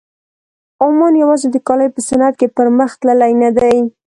[0.83, 3.77] عمان یوازې د کالیو په صنعت کې پرمخ تللی نه دی.